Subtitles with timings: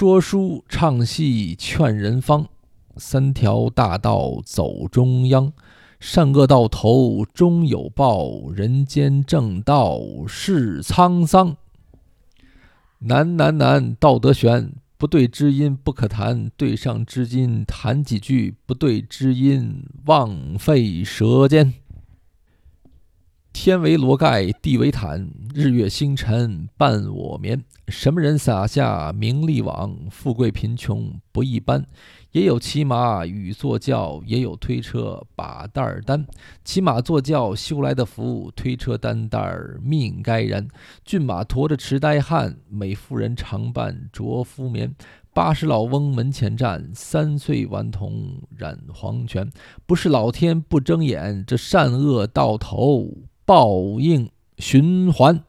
[0.00, 2.46] 说书唱戏劝人方，
[2.96, 5.52] 三条大道走中央。
[5.98, 11.54] 善恶到头终有报，人间正道是沧桑。
[13.00, 21.74] 难难难，道德悬，不对知音不可谈，对上知音谈几句，不对知音枉费舌尖。
[23.62, 27.62] 天为罗盖，地为毯，日月星辰伴我眠。
[27.88, 29.94] 什么人撒下名利网？
[30.10, 31.84] 富贵贫穷不一般。
[32.32, 36.26] 也有骑马与坐轿，也有推车把担儿担。
[36.64, 40.66] 骑马坐轿修来的福，推车担担儿命该然。
[41.04, 44.94] 骏马驮着痴呆汉，美妇人常伴着夫眠。
[45.34, 49.52] 八十老翁门前站，三岁顽童染黄泉。
[49.84, 53.06] 不是老天不睁眼，这善恶到头
[53.50, 55.42] 报应循环。